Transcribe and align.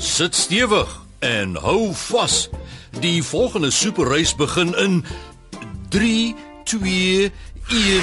Sit 0.00 0.34
stewig 0.34 0.88
en 1.18 1.56
hou 1.60 1.94
vas. 1.94 2.48
Die 3.00 3.24
volgende 3.24 3.70
superreis 3.70 4.34
begin 4.34 4.74
in 4.74 5.04
3 5.88 6.36
2 6.64 7.32
1 7.68 8.02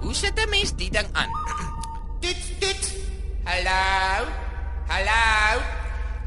Hoe 0.00 0.14
sit 0.14 0.38
'n 0.38 0.48
mens 0.48 0.70
die 0.76 0.90
ding 0.90 1.08
aan? 1.12 1.30
Dit 2.20 2.42
dit. 2.58 2.94
Hallo. 3.44 4.26
Hallo. 4.86 5.60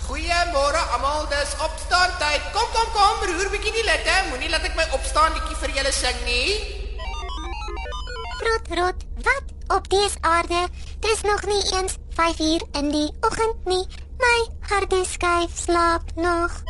Goeiemôre 0.07 0.81
almal, 0.91 1.27
dis 1.29 1.55
opstaan 1.67 2.11
tyd. 2.19 2.41
Kom 2.51 2.67
kom 2.75 2.89
kom, 2.93 3.15
roer 3.31 3.49
bietjie 3.49 3.71
die 3.71 3.87
litte. 3.91 4.15
Moenie 4.29 4.49
laat 4.49 4.63
ek 4.63 4.75
my 4.75 4.87
opstaan 4.91 5.33
liedjie 5.33 5.55
vir 5.55 5.71
julle 5.77 5.91
sing 5.91 6.19
nie. 6.25 6.49
Rot 8.43 8.67
rot, 8.77 8.99
wat 9.23 9.54
op 9.67 9.89
dese 9.89 10.17
aarde? 10.21 10.67
Dis 10.99 11.21
nog 11.21 11.45
nie 11.45 11.73
eens 11.73 11.97
5 12.09 12.39
uur 12.39 12.61
in 12.71 12.91
die 12.91 13.13
oggend 13.21 13.65
nie. 13.65 13.87
My 14.19 14.47
harde 14.69 15.05
skyf 15.05 15.51
slaap 15.53 16.15
nog. 16.15 16.63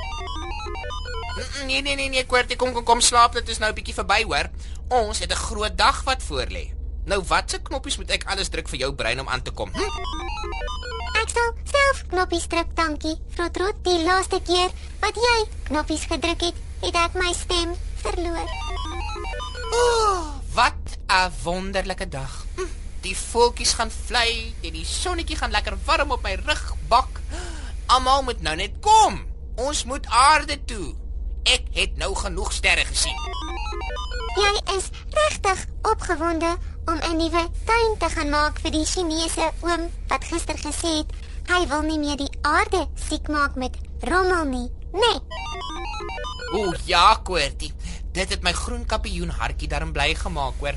Nee 1.66 1.82
nee 1.82 1.96
nee 1.96 2.10
nee, 2.10 2.26
kwartie 2.26 2.56
kom 2.56 2.74
kom 2.74 2.84
kom 2.84 3.02
slaap, 3.02 3.34
dit 3.34 3.50
is 3.50 3.58
nou 3.58 3.72
'n 3.72 3.76
bietjie 3.76 3.94
verby 3.94 4.24
hoor. 4.24 4.50
Ons 4.88 5.20
het 5.20 5.32
'n 5.32 5.36
groot 5.36 5.78
dag 5.78 6.04
wat 6.04 6.24
voorlê. 6.24 6.72
Nou 7.06 7.24
watse 7.28 7.60
knoppies 7.62 7.98
moet 7.98 8.10
ek 8.10 8.24
alles 8.26 8.50
druk 8.50 8.70
vir 8.70 8.80
jou 8.80 8.94
brein 8.94 9.20
om 9.20 9.30
aan 9.30 9.42
te 9.42 9.52
kom? 9.52 9.70
Hm? 9.74 9.82
Ek 11.22 11.30
sal 11.30 11.54
self 11.64 12.04
knoppies 12.08 12.48
druk, 12.48 12.76
dankie. 12.76 13.16
Rot 13.38 13.58
rot, 13.58 13.78
die 13.84 14.04
laaste 14.04 14.40
keer 14.46 14.70
wat 15.00 15.16
jy 15.16 15.46
knoppies 15.70 16.06
gedruk 16.10 16.42
het, 16.42 16.56
het 16.82 16.96
ek 16.96 17.14
my 17.14 17.34
stem 17.34 17.76
verloor. 18.02 18.50
Ooh, 19.74 20.26
wat 20.54 20.98
'n 21.10 21.32
wonderlike 21.44 22.08
dag. 22.10 22.46
Hm, 22.56 22.70
Die 23.06 23.18
voeltjies 23.18 23.76
gaan 23.78 23.92
vlieg 23.94 24.64
en 24.66 24.74
die 24.74 24.86
sonnetjie 24.86 25.38
gaan 25.38 25.54
lekker 25.54 25.78
warm 25.86 26.12
op 26.16 26.24
my 26.26 26.34
rug 26.42 26.64
bak. 26.90 27.20
Almal 27.94 28.24
moet 28.26 28.42
nou 28.42 28.56
net 28.58 28.80
kom. 28.82 29.20
Ons 29.62 29.84
moet 29.86 30.08
aarde 30.10 30.58
toe. 30.66 30.96
Ek 31.46 31.68
het 31.78 32.00
nou 32.02 32.16
genoeg 32.18 32.50
sterre 32.54 32.86
gesien. 32.90 33.20
Jy 34.36 34.54
is 34.78 34.90
regtig 35.14 35.62
opgewonde 35.86 36.56
om 36.90 36.98
'n 36.98 37.18
nuwe 37.18 37.46
tuin 37.70 37.94
te 38.02 38.10
gaan 38.10 38.30
maak 38.30 38.60
vir 38.60 38.72
die 38.72 38.86
Chinese 38.86 39.52
oom 39.62 39.86
wat 40.08 40.26
gister 40.26 40.58
gesê 40.58 40.98
het 40.98 41.14
hy 41.48 41.68
wil 41.68 41.82
nie 41.82 42.00
meer 42.00 42.18
die 42.18 42.34
aarde 42.42 42.88
siek 43.10 43.28
maak 43.28 43.56
met 43.56 43.78
rommel 44.02 44.46
nie. 44.46 44.70
Nee, 44.92 45.20
Ooh, 46.56 46.74
ja, 46.86 47.20
Koortie. 47.24 47.74
Dit 48.16 48.30
het 48.32 48.46
my 48.48 48.54
groen 48.56 48.86
kampioen 48.88 49.30
hartjie 49.30 49.68
daarin 49.68 49.92
bly 49.92 50.14
gemaak, 50.16 50.54
hoor. 50.60 50.76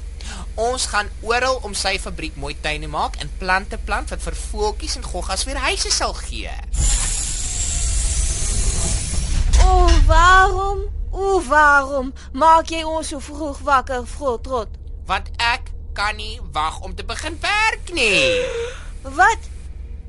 Ons 0.59 0.89
gaan 0.91 1.07
oral 1.23 1.61
om 1.63 1.75
sy 1.75 1.93
fabriek 2.03 2.35
mooi 2.35 2.57
tuine 2.61 2.89
maak 2.91 3.21
en 3.23 3.31
plante 3.39 3.79
plant 3.87 4.11
wat 4.11 4.25
vir 4.25 4.37
voeltjies 4.41 4.97
en 4.99 5.07
goggas 5.07 5.45
weer 5.47 5.61
huise 5.69 5.93
sal 5.95 6.17
gee. 6.19 6.51
O, 9.63 9.69
oh, 9.69 9.93
waarom? 10.09 10.81
O, 11.13 11.37
oh, 11.37 11.47
waarom 11.47 12.11
maak 12.35 12.73
jy 12.75 12.83
ons 12.83 13.13
so 13.15 13.23
vroeg 13.23 13.61
wakker, 13.69 14.03
Frotrot? 14.07 14.75
Want 15.07 15.31
ek 15.39 15.71
kan 15.95 16.19
nie 16.19 16.41
wag 16.53 16.81
om 16.83 16.97
te 16.99 17.07
begin 17.07 17.39
werk 17.45 17.95
nie. 17.95 18.43
Wat? 19.07 19.47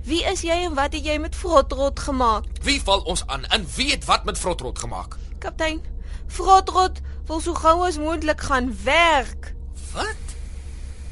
Wie 0.09 0.23
is 0.25 0.41
jy 0.41 0.63
en 0.65 0.73
wat 0.73 0.97
het 0.97 1.05
jy 1.05 1.19
met 1.21 1.37
Frotrot 1.37 2.01
gemaak? 2.09 2.49
Wie 2.65 2.81
val 2.81 3.05
ons 3.05 3.21
aan 3.29 3.45
en 3.53 3.69
wie 3.77 3.91
het 3.93 4.09
wat 4.09 4.25
met 4.25 4.41
Frotrot 4.41 4.81
gemaak? 4.81 5.19
Kaptein, 5.37 5.85
Frotrot 6.25 7.01
wil 7.29 7.41
so 7.45 7.53
gou 7.53 7.83
as 7.85 7.99
moontlik 8.01 8.41
gaan 8.41 8.71
werk. 8.83 9.53
Wat? 9.93 10.33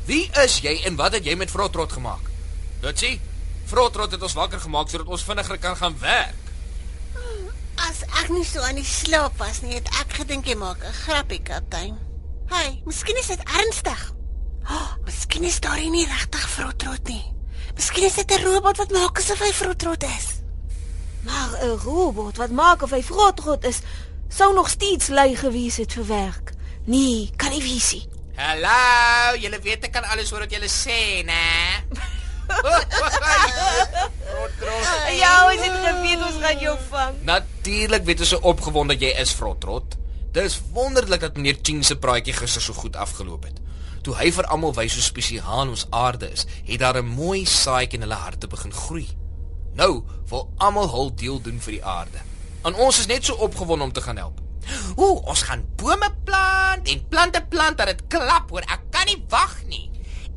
Wie 0.09 0.25
is 0.43 0.59
jy 0.65 0.73
en 0.89 0.97
wat 0.97 1.13
het 1.17 1.27
jy 1.27 1.35
met 1.37 1.51
Frotrot 1.53 1.93
gemaak? 1.93 2.31
Ditsie, 2.81 3.19
Frotrot 3.69 4.11
het 4.15 4.23
ons 4.23 4.37
wakker 4.37 4.61
gemaak 4.63 4.89
sodat 4.89 5.11
ons 5.13 5.25
vinniger 5.27 5.59
kan 5.61 5.77
gaan 5.77 5.97
werk. 6.01 6.43
As 7.87 8.01
ek 8.23 8.31
nie 8.33 8.45
so 8.47 8.63
aan 8.65 8.79
die 8.79 8.87
slaap 8.87 9.37
was 9.37 9.61
nie, 9.61 9.75
het 9.77 9.89
ek 10.01 10.17
gedink 10.23 10.47
jy 10.49 10.55
maak 10.57 10.81
'n 10.81 10.97
grappie, 11.05 11.41
kaptein. 11.43 11.97
Hey, 12.49 12.81
miskien 12.85 13.17
is 13.17 13.27
dit 13.27 13.43
ernstig. 13.43 14.13
Oh, 14.65 14.95
miskien 15.05 15.43
is 15.43 15.59
daar 15.59 15.77
nie 15.77 16.07
regtig 16.07 16.49
vrotrot 16.49 17.07
nie. 17.07 17.23
Miskien 17.75 18.05
is 18.05 18.15
dit 18.15 18.31
'n 18.31 18.43
robot 18.43 18.77
wat 18.77 18.91
maak 18.91 19.17
asof 19.19 19.39
hy 19.39 19.51
vrotrot 19.53 20.03
is. 20.03 20.41
Maar 21.23 21.61
'n 21.61 21.77
robot 21.83 22.37
wat 22.37 22.49
maak 22.49 22.81
of 22.81 22.91
hy 22.91 23.03
Frotrot 23.03 23.63
is, 23.63 23.81
sou 24.29 24.53
nog 24.53 24.69
steeds 24.69 25.07
lui 25.07 25.35
gewees 25.35 25.77
het 25.77 25.93
vir 25.93 26.07
werk. 26.07 26.53
Nee, 26.85 27.29
kan 27.35 27.51
nie 27.51 27.61
wees 27.61 27.91
nie. 27.93 28.05
Hallo, 28.37 29.37
julle 29.41 29.59
weet 29.59 29.83
ek 29.87 29.91
kan 29.91 30.05
alles 30.13 30.29
hoor 30.29 30.45
wat 30.45 30.51
julle 30.53 30.69
sê, 30.69 31.23
né? 31.25 31.83
Frotrot. 34.27 34.91
Ja, 35.17 35.31
ons 35.49 35.61
het 35.63 35.77
geweet 35.83 36.21
ons 36.21 36.37
gaan 36.43 36.59
jou 36.61 36.75
vang. 36.89 37.15
Natuurlik 37.27 38.05
weet 38.07 38.19
ons 38.23 38.33
so 38.35 38.39
opgewonde 38.53 38.95
jy 38.99 39.11
is, 39.19 39.33
Frotrot. 39.35 39.97
Dis 40.35 40.59
wonderlik 40.75 41.23
dat 41.23 41.35
meneer 41.35 41.57
Ching 41.63 41.83
se 41.85 41.97
praatjie 41.97 42.35
gister 42.37 42.61
so 42.61 42.77
goed 42.77 42.95
afgeloop 42.95 43.43
het. 43.49 43.59
Toe 44.05 44.15
hy 44.15 44.29
vir 44.31 44.47
almal 44.53 44.75
wys 44.77 44.95
hoe 44.95 45.03
spesiaal 45.03 45.67
ons 45.73 45.87
aarde 45.91 46.29
is, 46.31 46.45
het 46.67 46.79
daar 46.79 47.01
'n 47.01 47.05
mooi 47.17 47.45
saadjie 47.45 47.97
in 47.97 48.05
hulle 48.05 48.21
harte 48.21 48.47
begin 48.47 48.71
groei. 48.71 49.07
Nou 49.73 50.03
wil 50.29 50.49
almal 50.57 50.89
hul 50.89 51.15
deel 51.15 51.41
doen 51.41 51.59
vir 51.59 51.71
die 51.71 51.85
aarde. 51.85 52.19
En 52.61 52.75
ons 52.75 52.99
is 52.99 53.05
net 53.05 53.25
so 53.25 53.33
opgewonde 53.33 53.83
om 53.83 53.91
te 53.91 54.01
gaan 54.01 54.17
help. 54.17 54.39
Ooh, 54.95 55.27
ons 55.27 55.41
gaan 55.41 55.63
bome 55.75 56.09
plant 56.23 56.87
en 56.87 57.07
plante 57.09 57.41
plant 57.49 57.77
dat 57.77 57.87
dit 57.87 58.01
klap, 58.07 58.49
hoor. 58.49 58.65
Ek 58.67 58.81
kan 58.91 59.05
nie 59.05 59.19
wag 59.29 59.55
nie. 59.69 59.87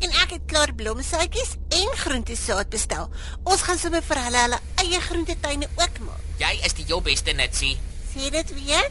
En 0.00 0.12
ek 0.22 0.36
het 0.36 0.46
klaar 0.48 0.72
blomsuitjies 0.76 1.56
en 1.76 1.96
groentesaad 2.02 2.70
bestel. 2.72 3.10
Ons 3.44 3.64
gaan 3.66 3.78
sommer 3.78 4.04
vir 4.04 4.22
hulle 4.24 4.44
hulle 4.46 4.60
eie 4.84 5.00
groentetuine 5.00 5.68
ook 5.74 6.00
maak. 6.06 6.22
Jy 6.40 6.54
is 6.64 6.76
die 6.78 6.86
heel 6.88 7.02
beste 7.04 7.34
nitsie. 7.36 7.74
Sê 8.14 8.30
dit 8.32 8.54
weer? 8.56 8.88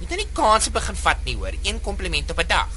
Moet 0.00 0.10
nou 0.12 0.18
nie 0.20 0.32
kanse 0.36 0.72
begin 0.74 0.98
vat 0.98 1.22
nie, 1.24 1.36
hoor. 1.38 1.54
Een 1.62 1.80
kompliment 1.80 2.30
op 2.30 2.42
'n 2.42 2.48
dag. 2.48 2.72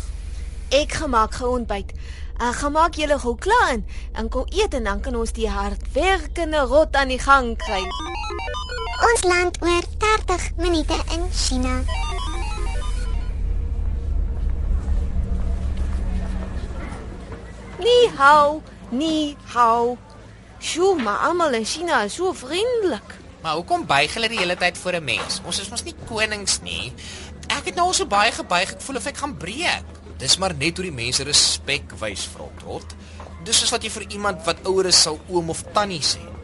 Ek 0.69 0.93
gemaak 0.93 1.33
gou 1.33 1.57
ontbyt. 1.57 1.93
Ek 2.39 2.55
gaan 2.55 2.71
maak 2.71 2.95
julle 2.95 3.19
gou 3.19 3.35
klaar 3.35 3.73
in 3.73 3.85
en 4.13 4.29
kom 4.29 4.45
eet 4.49 4.73
en 4.73 4.83
dan 4.83 5.01
kan 5.01 5.15
ons 5.15 5.31
die 5.31 5.49
hardwerkende 5.49 6.59
rot 6.59 6.95
aan 6.95 7.07
die 7.07 7.19
gang 7.19 7.57
kry. 7.57 7.83
Ons 9.09 9.23
land 9.25 9.55
oor 9.65 9.85
30 9.97 10.43
minute 10.61 10.97
in 11.15 11.23
China. 11.33 11.79
Ni 17.79 17.95
hao, 18.17 18.61
ni 18.91 19.35
hao. 19.53 19.97
Sjoe, 20.59 21.01
maar 21.01 21.17
almal 21.29 21.57
in 21.57 21.65
China 21.65 22.03
is 22.03 22.13
so 22.13 22.33
vriendelik. 22.33 23.15
Maar 23.41 23.53
hoekom 23.53 23.85
buig 23.87 24.13
hulle 24.13 24.29
die 24.29 24.41
hele 24.41 24.57
tyd 24.59 24.77
voor 24.77 24.99
'n 24.99 25.03
mens? 25.03 25.41
Ons 25.45 25.59
is 25.59 25.69
mos 25.69 25.83
nie 25.83 25.95
konings 26.05 26.61
nie. 26.61 26.93
Ek 27.47 27.65
het 27.65 27.75
nou 27.75 27.87
al 27.87 27.93
so 27.93 28.05
baie 28.05 28.31
gebuig, 28.31 28.71
ek 28.71 28.81
voel 28.81 28.95
of 28.95 29.05
ek 29.05 29.17
gaan 29.17 29.37
breek. 29.37 29.85
Dis 30.17 30.37
maar 30.37 30.53
net 30.53 30.77
hoe 30.77 30.85
die 30.85 31.03
mense 31.03 31.23
respek 31.23 31.91
wys 31.99 32.27
vir 32.27 32.65
Rot. 32.65 32.95
Dis 33.43 33.59
soos 33.59 33.71
wat 33.71 33.83
jy 33.83 33.89
vir 33.89 34.05
iemand 34.09 34.45
wat 34.45 34.57
ouer 34.63 34.85
is 34.85 35.01
sal 35.01 35.19
oom 35.27 35.49
of 35.49 35.63
tannie 35.73 36.03
sê. 36.03 36.38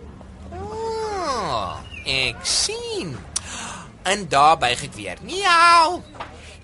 Ek 2.06 2.46
sien. 2.46 3.16
En 4.06 4.28
daar 4.30 4.58
buig 4.62 4.84
ek 4.86 4.94
weer. 4.94 5.18
Miau. 5.26 6.02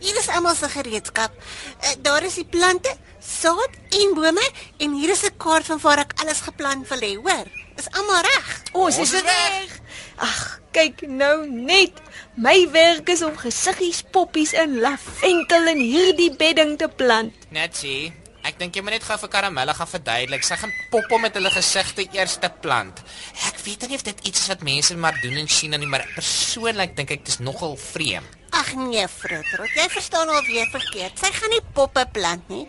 Hier 0.02 0.18
is 0.18 0.30
almal 0.30 0.56
se 0.58 0.70
gereedskap. 0.70 1.34
Uh, 1.82 1.96
daar 2.02 2.24
is 2.26 2.38
die 2.38 2.46
plante, 2.46 2.94
saad 3.22 3.74
en 3.98 4.14
bome 4.18 4.46
en 4.78 4.94
hier 4.98 5.10
is 5.14 5.24
'n 5.26 5.38
kaart 5.38 5.66
van 5.66 5.80
waar 5.82 6.00
ek 6.00 6.14
alles 6.22 6.42
geplan 6.42 6.86
wil 6.90 7.02
hê, 7.02 7.16
hoor. 7.16 7.46
Is 7.78 7.90
almal 7.92 8.22
reg? 8.22 8.62
Ons 8.72 8.98
Ons 8.98 9.14
is 9.14 9.14
is 9.14 9.22
reg. 9.22 9.80
Ag, 10.18 10.62
kyk 10.72 11.02
nou 11.08 11.50
net. 11.50 11.94
My 12.36 12.70
werk 12.72 13.10
is 13.10 13.22
om 13.22 13.38
gesiggies, 13.38 14.04
poppies 14.12 14.54
en 14.54 14.80
lavendel 14.80 15.68
in 15.68 15.78
hierdie 15.78 16.36
bedding 16.36 16.78
te 16.78 16.88
plant. 16.88 17.34
Net 17.50 17.74
sê, 17.78 18.12
ek 18.44 18.60
dink 18.60 18.76
jy 18.76 18.82
moet 18.82 18.98
net 18.98 19.04
gou 19.04 19.18
vir 19.18 19.30
Karamella 19.30 19.74
gaan 19.74 19.88
verduidelik. 19.88 20.44
Sy 20.44 20.58
gaan 20.62 20.74
poppe 20.94 21.20
met 21.22 21.36
hulle 21.38 21.52
gesigte 21.54 22.06
eers 22.14 22.38
te 22.42 22.50
plant. 22.62 23.02
Ek 23.48 23.60
weet 23.66 23.88
nie 23.88 24.00
of 24.00 24.04
dit 24.04 24.26
iets 24.28 24.44
is 24.44 24.52
wat 24.52 24.64
mense 24.66 24.96
maar 24.98 25.18
doen 25.22 25.38
in 25.38 25.48
China 25.48 25.78
nie, 25.78 25.88
maar 25.88 26.06
persoonlik 26.16 26.96
dink 26.98 27.12
ek 27.12 27.26
dit 27.26 27.34
is 27.36 27.40
nogal 27.40 27.78
vreemd. 27.78 28.38
Ag 28.52 28.74
nee, 28.76 29.06
Frotrot, 29.08 29.72
jy 29.78 29.88
verstaan 29.94 30.30
al 30.30 30.44
weer 30.44 30.68
verkeerd. 30.74 31.16
Sy 31.20 31.32
gaan 31.32 31.54
nie 31.56 31.64
poppe 31.74 32.04
plant 32.12 32.50
nie. 32.52 32.66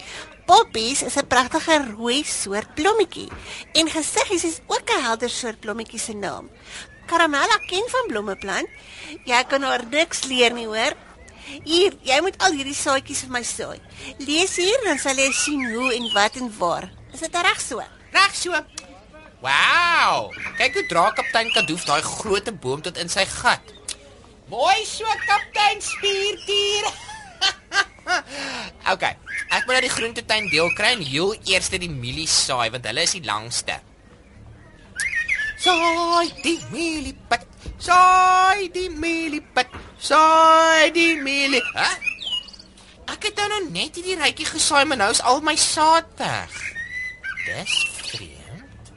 Poppies 0.47 1.03
is 1.03 1.17
'n 1.17 1.27
pragtige 1.27 1.77
rooi 1.97 2.23
soort 2.25 2.75
blommetjie 2.75 3.29
en 3.75 3.89
gesiggies 3.89 4.45
is 4.45 4.61
ook 4.67 4.91
'n 4.91 5.03
helder 5.03 5.31
soort 5.31 5.61
blommetjie 5.61 5.99
se 5.99 6.15
naam. 6.15 6.51
Karamella 7.07 7.59
ken 7.67 7.85
van 7.89 8.07
blomme 8.09 8.37
plant. 8.37 8.69
Jy 9.25 9.45
kan 9.49 9.63
haar 9.63 9.85
niks 9.91 10.25
leer 10.25 10.53
nie, 10.53 10.67
hoor. 10.67 10.95
Hier, 11.65 11.95
jy 12.07 12.19
moet 12.25 12.39
al 12.45 12.57
hierdie 12.57 12.77
saadjies 12.77 13.25
vir 13.27 13.35
my 13.35 13.43
saai. 13.47 13.79
Lees 14.23 14.57
hier 14.61 14.87
dan 14.87 15.01
sal 15.03 15.19
jy 15.19 15.29
sien 15.37 15.65
hoe 15.75 15.91
en 15.95 16.09
wat 16.15 16.39
en 16.41 16.51
waar. 16.59 16.89
Is 17.13 17.25
dit 17.25 17.43
reg 17.47 17.61
so? 17.61 17.85
Reg 18.15 18.35
so. 18.39 18.63
Wow! 19.43 20.31
Kyk 20.59 20.79
hoe 20.79 20.87
dra 20.91 21.09
kaptein 21.17 21.51
Kadoof 21.51 21.85
daai 21.89 22.03
groot 22.07 22.49
boom 22.63 22.83
tot 22.85 23.01
in 23.03 23.11
sy 23.11 23.25
gat. 23.27 23.75
Mooi 24.53 24.85
so 24.87 25.09
kaptein 25.27 25.83
Spiertier. 25.83 26.91
okay. 28.93 29.17
Ek 29.53 29.67
moet 29.67 29.75
nou 29.77 29.83
die 29.85 29.93
groentetuin 29.93 30.47
deel 30.53 30.71
kry 30.77 30.95
en 30.97 31.03
heel 31.05 31.35
eers 31.51 31.73
die 31.75 31.91
mielie 31.91 32.29
saai 32.31 32.71
want 32.73 32.87
hulle 32.89 33.05
is 33.05 33.17
die 33.19 33.27
langste. 33.27 33.81
Saai 35.63 36.31
die 36.43 36.59
mieliepat. 36.71 37.47
Saai 37.83 38.71
die 38.75 38.89
mieliepat. 38.91 39.82
Saai 40.03 40.91
die 40.91 41.15
mielie. 41.23 41.63
Hæ? 41.77 41.87
Ek 43.15 43.29
het 43.29 43.39
nou 43.39 43.61
net 43.71 43.95
hierdie 43.95 44.17
rytjie 44.19 44.47
gesaai, 44.49 44.83
maar 44.91 44.99
nou 44.99 45.11
is 45.15 45.23
al 45.23 45.39
my 45.47 45.55
saad 45.55 46.09
weg. 46.19 46.57
Dis 47.47 47.75
vreemd. 48.09 48.91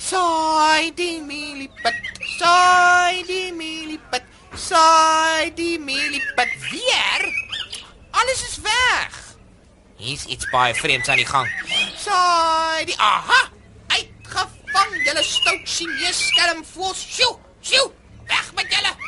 Saai 0.00 0.88
die 0.96 1.18
mieliepat. 1.20 1.98
Saai 2.38 3.26
die 3.28 3.52
mieliepat. 3.52 4.24
Saai 4.56 5.52
die 5.58 5.76
mieliepat 5.78 6.54
weer. 6.70 7.26
Alles 8.16 8.40
is 8.48 8.56
weg. 8.64 9.20
Hier's 10.00 10.24
iets 10.32 10.48
baie 10.48 10.72
vreemds 10.78 11.12
aan 11.12 11.20
die 11.20 11.28
gang. 11.28 11.50
Saai 12.00 12.88
die 12.88 12.96
aha. 12.96 13.42
Uitgevang 13.98 14.96
julle 15.04 15.26
stout 15.28 15.68
Chinese 15.68 16.30
skelm 16.32 16.64
voels. 16.72 17.04
Sjoe, 17.04 17.36
sjoe. 17.60 17.90
Weg 18.32 18.54
met 18.56 18.72
julle. 18.72 19.07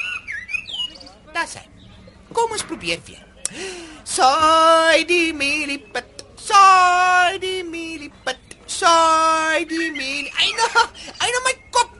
Dis 1.40 1.56
hy. 1.56 1.66
Kom 2.36 2.52
ons 2.52 2.64
probeer 2.68 3.00
weer. 3.06 3.24
Saai 4.04 5.06
die 5.08 5.32
mieliepat. 5.36 6.24
Saai 6.36 7.38
die 7.40 7.62
mieliepat. 7.64 8.56
Saai 8.68 9.64
die 9.70 9.88
mielie. 9.94 10.28
Eina, 10.36 10.84
eina 11.24 11.42
my 11.46 11.54
kop. 11.72 11.94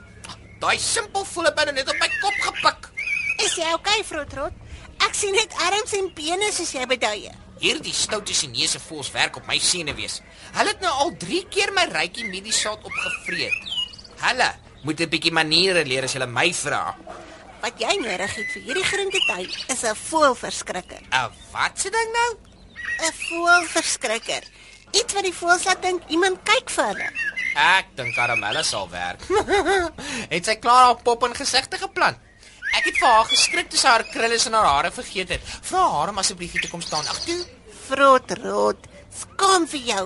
Daai 0.61 0.77
simpel 0.77 1.25
voel 1.25 1.49
binne 1.57 1.73
net 1.73 1.89
op 1.89 1.97
my 1.97 2.09
kop 2.19 2.37
gepik. 2.45 2.91
Is 3.41 3.57
jy 3.57 3.71
okay, 3.73 4.03
Frotrot? 4.05 4.53
Ek 5.01 5.17
sien 5.17 5.33
net 5.33 5.55
arms 5.65 5.95
en 5.97 6.11
bene 6.13 6.51
soos 6.53 6.75
jy 6.75 6.85
beduie. 6.85 7.33
Hierdie 7.61 7.93
stoute 7.93 8.35
Chinese 8.37 8.79
voels 8.81 9.09
werk 9.13 9.39
op 9.41 9.49
my 9.49 9.57
senuwees. 9.61 10.19
Hulle 10.53 10.75
het 10.75 10.85
nou 10.85 10.93
al 11.05 11.15
3 11.21 11.41
keer 11.49 11.73
my 11.73 11.87
rytjie 11.89 12.27
mediesaad 12.29 12.85
opgevreet. 12.85 13.57
Hulle 14.21 14.49
moet 14.85 15.01
'n 15.01 15.09
bietjie 15.09 15.33
maniere 15.33 15.85
leer 15.85 16.05
as 16.05 16.13
hulle 16.13 16.29
my 16.29 16.53
vra. 16.53 16.93
Wat 17.61 17.77
jy 17.77 17.93
nodig 18.01 18.31
het 18.39 18.53
vir 18.55 18.63
hierdie 18.65 18.85
groentetuin 18.87 19.49
is 19.69 19.83
'n 19.85 19.95
voëlverskrikker. 20.09 21.01
'n 21.11 21.29
Wat 21.51 21.79
se 21.79 21.89
ding 21.89 22.09
nou? 22.13 22.31
'n 23.07 23.13
Voëlverskrikker. 23.27 24.43
Iets 24.91 25.13
wat 25.13 25.23
die 25.23 25.33
voëls 25.33 25.63
laat 25.63 25.81
dink 25.81 26.01
iemand 26.07 26.39
kyk 26.43 26.69
vir 26.69 26.85
hulle. 26.85 27.09
Ek 27.55 27.85
dink 27.95 28.15
karamelle 28.15 28.63
sal 28.63 28.89
werk. 28.89 29.21
het 30.33 30.45
sy 30.45 30.55
klaar 30.55 30.85
haar 30.85 31.01
pop 31.03 31.23
in 31.23 31.35
gesigte 31.35 31.77
geplant? 31.77 32.17
Ek 32.71 32.85
het 32.85 32.97
vir 32.97 33.07
haar 33.07 33.25
geskrik 33.25 33.69
toe 33.69 33.79
sy 33.79 33.87
haar 33.87 34.03
krulle 34.03 34.39
in 34.45 34.53
haar 34.53 34.65
hare 34.65 34.91
vergeet 34.91 35.29
het. 35.29 35.41
Vra 35.61 35.89
haar 35.89 36.09
om 36.09 36.17
asseblief 36.17 36.51
hier 36.51 36.61
te 36.61 36.69
kom 36.69 36.81
staan. 36.81 37.07
Ag 37.07 37.19
toe. 37.19 37.45
Frotrot, 37.87 38.87
skaam 39.21 39.67
vir 39.67 39.79
jou. 39.79 40.05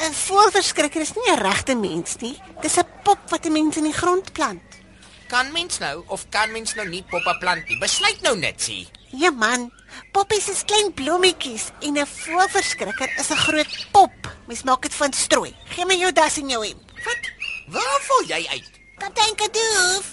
'n 0.00 0.12
Voëlverskrikker 0.12 1.00
is 1.00 1.14
nie 1.14 1.30
'n 1.30 1.38
regte 1.38 1.74
mens 1.74 2.16
nie. 2.20 2.40
Dis 2.60 2.78
'n 2.78 2.88
pop 3.04 3.30
wat 3.30 3.46
'n 3.46 3.52
mens 3.52 3.76
in 3.76 3.84
die 3.84 3.92
grond 3.92 4.32
plant. 4.32 4.83
Kan 5.28 5.52
mens 5.52 5.78
nou 5.78 6.04
of 6.12 6.26
kan 6.28 6.52
mens 6.52 6.74
nou 6.74 6.86
nie 6.88 7.02
poppe 7.10 7.32
plant 7.40 7.68
nie? 7.68 7.78
Besluit 7.80 8.20
nou 8.22 8.36
net, 8.36 8.60
sê. 8.60 8.84
Ja 9.16 9.30
man, 9.30 9.70
poppies 10.12 10.48
is 10.52 10.64
klein 10.68 10.92
blommetjies 10.92 11.70
en 11.80 11.98
'n 11.98 12.06
voëlverskrikker 12.06 13.10
is 13.18 13.30
'n 13.30 13.44
groot 13.46 13.86
pop. 13.92 14.12
Mens 14.46 14.62
maak 14.62 14.82
dit 14.82 14.94
van 14.94 15.12
strooi. 15.12 15.54
Gee 15.74 15.86
my 15.86 15.96
jou 15.96 16.12
das 16.12 16.36
en 16.38 16.48
jou 16.48 16.66
hemp. 16.66 16.82
Wat? 17.04 17.22
Waar 17.68 18.00
val 18.00 18.24
jy 18.26 18.46
uit? 18.48 18.70
Kaptein 18.98 19.34
Kadoof, 19.34 20.06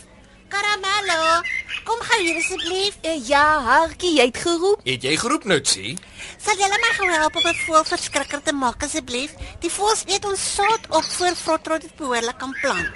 Karamello, 0.48 1.42
kom 1.84 2.00
gou 2.00 2.20
hier 2.22 2.38
asseblief. 2.38 2.98
Uh, 3.04 3.28
ja, 3.28 3.62
Hartjie, 3.62 4.16
jy 4.18 4.26
het 4.26 4.38
geroep. 4.38 4.82
Het 4.84 5.04
jy 5.04 5.16
geroep 5.18 5.44
nou, 5.44 5.60
sê? 5.60 5.94
Sal 6.38 6.56
julle 6.60 6.80
my 6.84 6.92
gou 6.98 7.10
help 7.12 7.36
om 7.36 7.48
'n 7.48 7.62
voëlverskrikker 7.66 8.42
te 8.44 8.54
maak 8.54 8.84
asseblief? 8.84 9.32
Die 9.60 9.72
voëls 9.72 10.04
eet 10.08 10.26
ons 10.26 10.54
saad 10.56 10.84
op 10.90 11.04
voor 11.04 11.36
Frotrot 11.36 11.82
dit 11.82 11.96
behoorlik 11.96 12.38
kan 12.38 12.56
plant. 12.62 12.90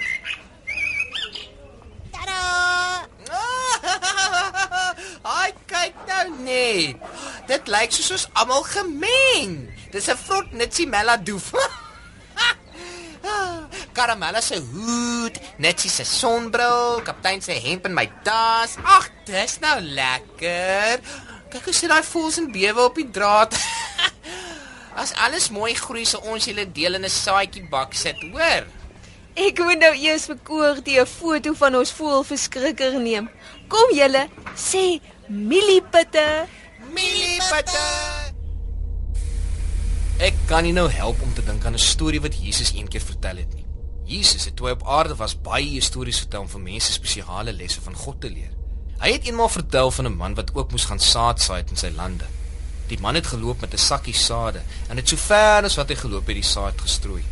Ai, 5.26 5.50
kyk 5.66 5.94
nou 6.06 6.26
net. 6.46 7.02
Dit 7.50 7.66
lyk 7.70 7.94
soos 7.94 8.12
ons 8.16 8.28
almal 8.38 8.64
gemeng. 8.70 9.58
Dis 9.92 10.08
'n 10.08 10.18
vrot 10.26 10.52
nitsie 10.52 10.86
meladoof. 10.86 11.52
Karamella 13.96 14.40
se 14.40 14.58
hoed, 14.60 15.40
Netsie 15.58 15.90
se 15.90 16.04
sonbril, 16.04 17.00
kaptein 17.02 17.40
se 17.42 17.52
hemp 17.52 17.86
en 17.88 17.94
my 17.96 18.04
tas. 18.22 18.76
Ag, 18.84 19.08
dis 19.24 19.56
nou 19.62 19.80
lekker. 19.80 21.00
Kyk 21.50 21.64
hoe 21.64 21.74
sit 21.74 21.88
daai 21.88 22.04
voels 22.04 22.36
en 22.42 22.50
bewe 22.52 22.84
op 22.84 23.00
die 23.00 23.08
draad. 23.10 23.56
As 25.00 25.14
alles 25.24 25.48
mooi 25.52 25.72
groei, 25.76 26.04
sal 26.04 26.24
ons 26.28 26.44
julle 26.44 26.66
deel 26.72 26.98
in 26.98 27.04
'n 27.04 27.12
saadjie 27.12 27.64
bak 27.72 27.94
sit, 27.94 28.20
hoor? 28.32 28.68
Ek 29.36 29.58
moet 29.60 29.76
nou 29.76 29.90
eers 30.00 30.24
vir 30.30 30.38
Koortie 30.48 30.96
'n 31.00 31.04
foto 31.04 31.52
van 31.60 31.74
ons 31.76 31.90
voelverskrikker 31.92 32.94
neem. 33.00 33.28
Kom 33.68 33.92
julle, 33.92 34.28
sê 34.56 34.98
mieliepitte. 35.28 36.46
Mieliepitte. 36.94 37.82
Ek 40.18 40.32
kan 40.48 40.64
nie 40.64 40.72
nou 40.72 40.88
help 40.88 41.20
om 41.20 41.34
te 41.34 41.44
dink 41.44 41.64
aan 41.64 41.74
'n 41.74 41.78
storie 41.78 42.20
wat 42.20 42.32
Jesus 42.32 42.72
eendag 42.72 43.02
vertel 43.02 43.36
het 43.36 43.54
nie. 43.54 43.66
Jesus 44.04 44.44
het 44.44 44.56
toe 44.56 44.70
op 44.70 44.88
aarde 44.88 45.14
was 45.16 45.34
baie 45.34 45.80
stories 45.80 46.18
vertel 46.18 46.40
om 46.40 46.48
vir 46.48 46.60
mense 46.60 46.92
spesiale 46.92 47.52
lesse 47.52 47.80
van 47.80 47.94
God 47.94 48.20
te 48.20 48.30
leer. 48.30 48.56
Hy 48.98 49.12
het 49.12 49.26
eendag 49.26 49.52
vertel 49.52 49.90
van 49.90 50.06
'n 50.06 50.16
man 50.16 50.34
wat 50.34 50.54
ook 50.54 50.70
moes 50.70 50.84
gaan 50.84 51.00
saad 51.00 51.40
saai 51.40 51.62
in 51.68 51.76
sy 51.76 51.92
lande. 51.94 52.24
Die 52.88 53.00
man 53.00 53.14
het 53.14 53.26
geloop 53.26 53.60
met 53.60 53.74
'n 53.74 53.78
sakkie 53.78 54.14
sade 54.14 54.62
en 54.88 54.96
het 54.96 55.08
so 55.08 55.16
ver 55.16 55.64
as 55.64 55.76
wat 55.76 55.88
hy 55.88 55.96
geloop 55.96 56.26
het 56.26 56.36
die 56.36 56.42
saad 56.42 56.80
gestrooi. 56.80 57.22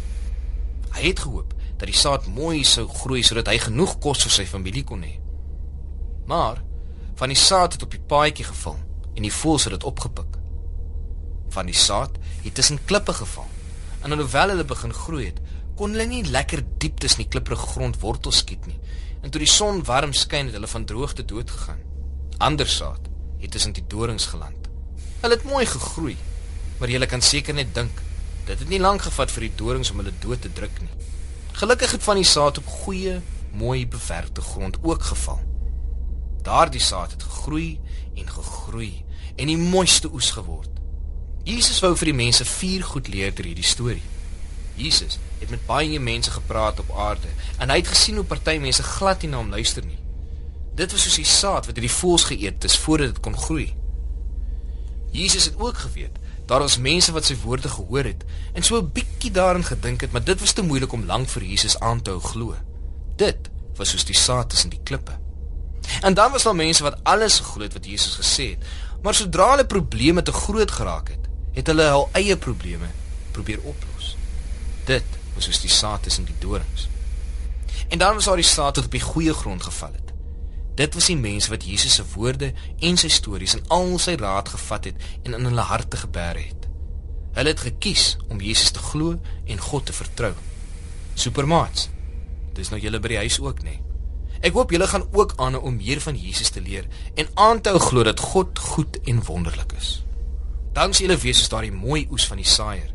Hy 0.90 1.02
het 1.02 1.20
gehoop 1.20 1.54
dat 1.76 1.90
die 1.90 1.96
saad 1.96 2.26
mooi 2.26 2.62
sou 2.64 2.86
groei 2.88 3.22
sodat 3.26 3.50
hy 3.50 3.58
genoeg 3.66 3.98
kos 4.02 4.22
vir 4.26 4.34
sy 4.36 4.46
familie 4.46 4.84
kon 4.86 5.02
hê. 5.02 5.16
Maar 6.30 6.62
van 7.18 7.30
die 7.30 7.38
saad 7.38 7.76
het 7.76 7.82
op 7.82 7.94
die 7.94 8.02
paadjie 8.12 8.46
geval 8.46 8.78
en 9.14 9.22
die 9.22 9.32
voëls 9.32 9.66
het 9.68 9.76
dit 9.76 9.86
opgepik. 9.90 10.38
Van 11.54 11.66
die 11.70 11.78
saad 11.78 12.16
het 12.42 12.54
tussen 12.54 12.80
klippe 12.84 13.14
geval. 13.14 13.46
En 14.02 14.12
alhoewel 14.12 14.48
hulle 14.48 14.64
begin 14.64 14.92
groei 14.92 15.26
het, 15.26 15.40
kon 15.78 15.94
hulle 15.94 16.06
nie 16.06 16.24
lekker 16.26 16.62
diep 16.82 16.98
tussen 17.02 17.24
die 17.24 17.30
klipprige 17.30 17.66
grond 17.74 17.98
wortels 18.02 18.42
skiet 18.42 18.66
nie. 18.66 18.78
En 19.22 19.30
toe 19.30 19.40
die 19.42 19.50
son 19.50 19.82
warm 19.86 20.12
skyn 20.12 20.50
het 20.50 20.58
hulle 20.58 20.70
van 20.70 20.84
droogte 20.84 21.24
dood 21.24 21.50
gegaan. 21.50 21.80
Ander 22.38 22.68
saad 22.68 23.08
het 23.40 23.50
tussen 23.50 23.72
die 23.72 23.86
dorings 23.88 24.26
geland. 24.26 24.68
Hulle 25.22 25.38
het 25.38 25.46
mooi 25.48 25.64
gegroei, 25.66 26.16
maar 26.78 26.90
jy 26.92 27.06
kan 27.06 27.22
seker 27.22 27.54
net 27.54 27.74
dink, 27.74 28.02
dit 28.44 28.58
het 28.58 28.68
nie 28.68 28.80
lank 28.80 29.06
gevat 29.06 29.32
vir 29.32 29.48
die 29.48 29.56
dorings 29.56 29.90
om 29.90 30.02
hulle 30.02 30.12
dood 30.20 30.42
te 30.44 30.52
druk 30.52 30.80
nie. 30.82 30.92
Gelukkig 31.54 31.90
het 31.90 32.02
van 32.02 32.18
die 32.18 32.24
saad 32.26 32.58
op 32.58 32.66
goeie, 32.66 33.20
mooi 33.52 33.88
bewerkte 33.88 34.40
grond 34.40 34.78
ook 34.82 35.02
geval. 35.02 35.38
Daardie 36.42 36.80
saad 36.80 37.10
het 37.10 37.22
gegroei 37.22 37.80
en 38.14 38.30
gegroei 38.30 39.04
en 39.36 39.46
die 39.46 39.58
mooiste 39.58 40.10
oes 40.12 40.30
geword. 40.34 40.70
Jesus 41.46 41.78
wou 41.80 41.92
vir 41.96 42.10
die 42.10 42.16
mense 42.24 42.44
vier 42.44 42.82
goed 42.82 43.06
leer 43.08 43.30
deur 43.34 43.46
hierdie 43.46 43.70
storie. 43.70 44.02
Jesus 44.74 45.20
het 45.38 45.50
met 45.54 45.62
baie 45.66 46.00
mense 46.00 46.34
gepraat 46.34 46.82
op 46.82 46.90
aarde 46.98 47.30
en 47.58 47.70
hy 47.70 47.78
het 47.78 47.92
gesien 47.94 48.18
hoe 48.18 48.26
party 48.26 48.56
mense 48.58 48.82
glad 48.82 49.22
nie 49.22 49.30
na 49.30 49.38
hom 49.38 49.54
luister 49.54 49.86
nie. 49.86 50.00
Dit 50.74 50.90
was 50.90 51.06
soos 51.06 51.22
die 51.22 51.28
saad 51.36 51.70
wat 51.70 51.78
deur 51.78 51.86
die 51.86 51.96
voëls 52.00 52.26
geëet 52.32 52.66
is 52.66 52.78
voordat 52.82 53.14
dit 53.14 53.22
kon 53.22 53.38
groei. 53.38 53.68
Jesus 55.14 55.46
het 55.52 55.62
ook 55.62 55.78
geweet 55.86 56.18
daar 56.46 56.60
was 56.60 56.78
mense 56.78 57.12
wat 57.12 57.24
sy 57.24 57.36
woorde 57.42 57.68
gehoor 57.68 58.04
het 58.04 58.24
en 58.52 58.62
so 58.62 58.78
'n 58.78 58.92
bietjie 58.92 59.30
daarin 59.30 59.64
gedink 59.64 60.00
het, 60.00 60.12
maar 60.12 60.24
dit 60.24 60.40
was 60.40 60.52
te 60.52 60.62
moeilik 60.62 60.92
om 60.92 61.06
lank 61.06 61.28
vir 61.28 61.42
Jesus 61.42 61.78
aan 61.78 62.02
te 62.02 62.10
hou 62.10 62.20
glo. 62.20 62.54
Dit 63.16 63.50
was 63.76 63.90
soos 63.90 64.04
die 64.04 64.14
saad 64.14 64.48
tussen 64.48 64.70
die 64.70 64.80
klippe. 64.82 65.18
En 66.00 66.14
dan 66.14 66.32
was 66.32 66.42
daar 66.42 66.54
mense 66.54 66.82
wat 66.82 66.98
alles 67.02 67.38
geglo 67.38 67.62
het 67.62 67.72
wat 67.72 67.86
Jesus 67.86 68.14
gesê 68.14 68.50
het, 68.50 68.64
maar 69.02 69.14
sodra 69.14 69.50
hulle 69.50 69.66
probleme 69.66 70.22
te 70.22 70.32
groot 70.32 70.70
geraak 70.70 71.08
het, 71.08 71.28
het 71.52 71.66
hulle 71.66 71.82
hul 71.82 72.08
eie 72.12 72.36
probleme 72.36 72.86
probeer 73.30 73.60
oplos. 73.62 74.16
Dit 74.84 75.04
was 75.34 75.44
soos 75.44 75.60
die 75.60 75.70
saad 75.70 76.02
tussen 76.02 76.24
die 76.24 76.38
dorings. 76.38 76.88
En 77.88 77.98
dan 77.98 78.14
was 78.14 78.24
daar 78.24 78.36
die 78.36 78.44
saad 78.44 78.76
wat 78.76 78.84
op 78.84 78.90
die 78.90 79.00
goeie 79.00 79.34
grond 79.34 79.62
geval 79.62 79.92
het. 79.92 80.03
Dit 80.74 80.96
was 80.98 81.06
die 81.06 81.18
mense 81.18 81.50
wat 81.52 81.64
Jesus 81.64 81.94
se 82.00 82.04
woorde 82.16 82.50
en 82.82 82.96
sy 82.98 83.08
stories 83.12 83.54
en 83.54 83.66
al 83.74 83.92
sy 84.02 84.16
raad 84.18 84.48
gevat 84.50 84.88
het 84.90 85.04
en 85.22 85.36
in 85.38 85.46
hulle 85.46 85.66
harte 85.68 86.00
gebeer 86.00 86.40
het. 86.40 86.66
Hulle 87.34 87.52
het 87.52 87.62
gekies 87.62 88.16
om 88.28 88.42
Jesus 88.42 88.72
te 88.74 88.82
glo 88.82 89.14
en 89.46 89.62
God 89.62 89.86
te 89.86 89.94
vertrou. 89.94 90.32
Supermaats. 91.14 91.88
Dis 92.58 92.70
nou 92.70 92.80
julle 92.82 92.98
by 93.02 93.12
die 93.12 93.20
huis 93.22 93.38
ook, 93.42 93.62
nê? 93.66 93.78
Ek 94.44 94.54
hoop 94.58 94.74
julle 94.74 94.88
gaan 94.90 95.06
ook 95.14 95.36
aanhou 95.42 95.62
om 95.70 95.76
meer 95.78 96.02
van 96.02 96.18
Jesus 96.18 96.50
te 96.54 96.62
leer 96.62 96.88
en 97.14 97.30
aan 97.38 97.62
te 97.62 97.70
hou 97.74 97.80
glo 97.82 98.02
dat 98.06 98.20
God 98.20 98.58
goed 98.58 98.98
en 99.06 99.22
wonderlik 99.26 99.76
is. 99.78 99.92
Dan 100.74 100.94
sien 100.94 101.06
julle 101.06 101.20
wees 101.22 101.38
soos 101.38 101.52
daardie 101.54 101.74
mooi 101.74 102.02
oes 102.10 102.26
van 102.26 102.42
die 102.42 102.50
saaier. 102.50 102.90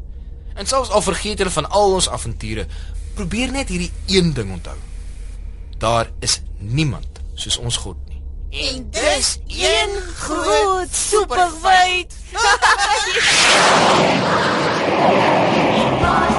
En 0.59 0.67
selfs 0.67 0.91
al 0.91 1.03
vergeet 1.03 1.39
julle 1.39 1.55
van 1.55 1.69
al 1.71 1.95
ons 1.95 2.11
avonture, 2.11 2.67
probeer 3.15 3.55
net 3.55 3.71
hierdie 3.71 3.91
een 4.11 4.33
ding 4.35 4.51
onthou. 4.51 4.75
Daar 5.79 6.11
is 6.19 6.41
niemand 6.59 7.18
soos 7.39 7.57
ons 7.57 7.77
God 7.77 7.97
nie. 8.09 8.17
En 8.49 8.89
dis 8.89 9.39
een 9.47 9.89
groot 10.15 10.95
superwyd. 10.95 12.15